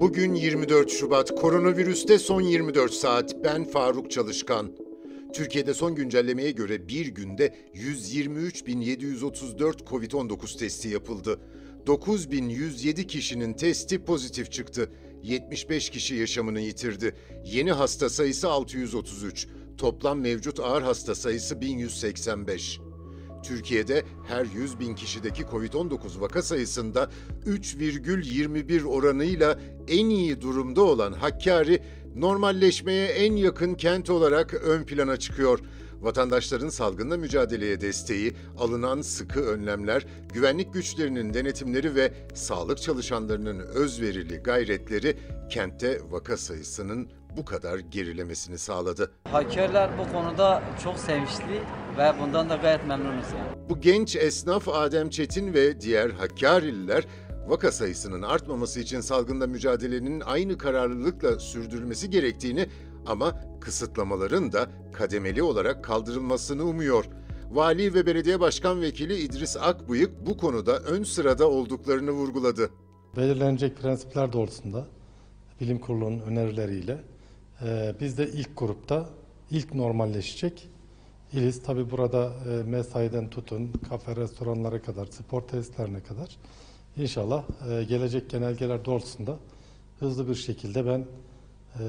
[0.00, 3.44] Bugün 24 Şubat, koronavirüste son 24 saat.
[3.44, 4.72] Ben Faruk Çalışkan.
[5.32, 11.40] Türkiye'de son güncellemeye göre bir günde 123.734 COVID-19 testi yapıldı.
[11.86, 14.92] 9.107 kişinin testi pozitif çıktı.
[15.22, 17.14] 75 kişi yaşamını yitirdi.
[17.44, 19.48] Yeni hasta sayısı 633.
[19.78, 22.80] Toplam mevcut ağır hasta sayısı 1185.
[23.42, 27.10] Türkiye'de her 100 bin kişideki COVID-19 vaka sayısında
[27.46, 31.82] 3,21 oranıyla en iyi durumda olan Hakkari,
[32.16, 35.60] normalleşmeye en yakın kent olarak ön plana çıkıyor.
[36.00, 45.16] Vatandaşların salgınla mücadeleye desteği, alınan sıkı önlemler, güvenlik güçlerinin denetimleri ve sağlık çalışanlarının özverili gayretleri
[45.50, 49.10] kentte vaka sayısının bu kadar gerilemesini sağladı.
[49.24, 51.62] Hakerler bu konuda çok sevinçli
[51.98, 53.68] ve bundan da gayet memnunuz yani.
[53.68, 57.06] Bu genç esnaf Adem Çetin ve diğer Hakkari'liler
[57.48, 62.66] vaka sayısının artmaması için salgında mücadelenin aynı kararlılıkla sürdürülmesi gerektiğini
[63.06, 67.04] ama kısıtlamaların da kademeli olarak kaldırılmasını umuyor.
[67.50, 72.70] Vali ve Belediye Başkan Vekili İdris Akbıyık bu konuda ön sırada olduklarını vurguladı.
[73.16, 74.86] belirlenecek prensipler doğrultusunda
[75.60, 76.98] bilim kurulunun önerileriyle
[77.62, 79.08] e, biz de ilk grupta
[79.50, 80.68] ilk normalleşecek
[81.32, 81.62] iliz.
[81.62, 86.36] Tabi burada e, mesaiden tutun kafe restoranlara kadar spor tesislerine kadar
[86.96, 89.36] inşallah e, gelecek genelgeler doğrultusunda
[90.00, 91.84] hızlı bir şekilde ben e,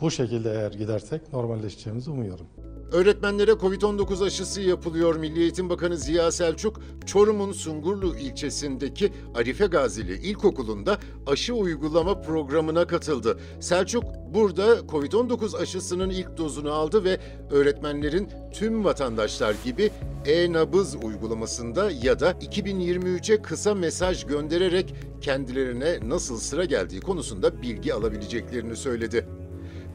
[0.00, 2.46] bu şekilde eğer gidersek normalleşeceğimizi umuyorum.
[2.92, 5.16] Öğretmenlere Covid-19 aşısı yapılıyor.
[5.16, 13.38] Milli Eğitim Bakanı Ziya Selçuk, Çorum'un Sungurlu ilçesindeki Arife Gazili İlkokulu'nda aşı uygulama programına katıldı.
[13.60, 19.90] Selçuk burada Covid-19 aşısının ilk dozunu aldı ve öğretmenlerin tüm vatandaşlar gibi
[20.26, 28.76] e-nabız uygulamasında ya da 2023'e kısa mesaj göndererek kendilerine nasıl sıra geldiği konusunda bilgi alabileceklerini
[28.76, 29.26] söyledi.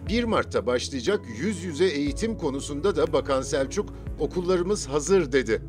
[0.09, 5.61] 1 Mart'ta başlayacak yüz yüze eğitim konusunda da Bakan Selçuk okullarımız hazır dedi.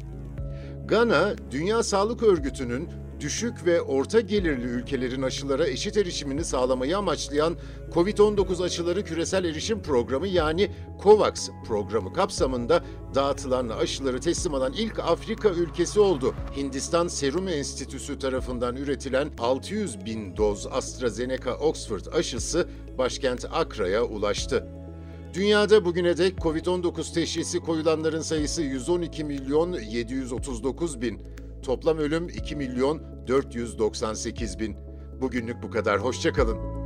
[0.89, 2.89] Gana, Dünya Sağlık Örgütü'nün
[3.21, 7.57] düşük ve orta gelirli ülkelerin aşılara eşit erişimini sağlamayı amaçlayan
[7.95, 10.71] COVID-19 aşıları küresel erişim programı yani
[11.03, 16.35] COVAX programı kapsamında dağıtılan aşıları teslim alan ilk Afrika ülkesi oldu.
[16.57, 24.67] Hindistan Serum Enstitüsü tarafından üretilen 600 bin doz AstraZeneca Oxford aşısı başkent Akra'ya ulaştı.
[25.35, 31.23] Dünyada bugüne dek Covid-19 teşhisi koyulanların sayısı 112 milyon 739 bin.
[31.63, 34.77] Toplam ölüm 2 milyon 498 bin.
[35.21, 35.99] Bugünlük bu kadar.
[35.99, 36.80] Hoşçakalın.